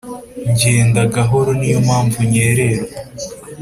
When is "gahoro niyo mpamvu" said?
1.15-2.17